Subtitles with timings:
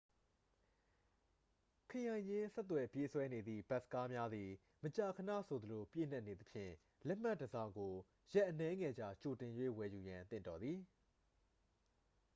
[1.89, 4.49] ခရိုင်ချင်းဆက်သွယ်ပြေးဆွဲနေသည့် ဘတ်စ်ကားများသည်
[4.83, 6.73] မကြာခဏဆိုသလို ပြည့်နှက်နေသဖြင့်
[7.07, 7.93] လက်မှတ်တစ်စောင်ကို
[8.33, 10.79] ရက်အနည်းငယ်ကြာ ကြိုတင်၍ ဝယ်ယူရန် သင့်တော်သည်